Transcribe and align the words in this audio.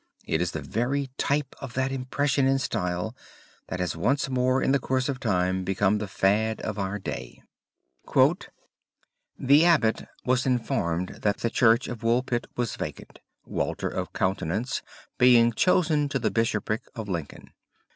It 0.25 0.41
is 0.41 0.49
the 0.49 0.63
very 0.63 1.11
type 1.19 1.55
of 1.61 1.73
that 1.75 1.91
impressionism 1.91 2.53
in 2.53 2.57
style 2.57 3.15
that 3.67 3.79
has 3.79 3.95
once 3.95 4.27
more 4.29 4.59
in 4.59 4.71
the 4.71 4.79
course 4.79 5.07
of 5.07 5.19
time 5.19 5.63
become 5.63 5.99
the 5.99 6.07
fad 6.07 6.59
of 6.61 6.79
our 6.79 6.95
own 6.95 7.01
day. 7.01 7.43
"The 9.37 9.63
abbot 9.63 10.05
was 10.25 10.47
informed 10.47 11.09
that 11.21 11.37
the 11.37 11.51
church 11.51 11.87
of 11.87 12.01
Woolpit 12.01 12.47
was 12.57 12.77
vacant, 12.77 13.19
Walter 13.45 13.89
of 13.89 14.11
Coutances 14.11 14.81
being 15.19 15.53
chosen 15.53 16.09
to 16.09 16.17
the 16.17 16.31
bishopric 16.31 16.81
of 16.95 17.07
Lincoln. 17.07 17.51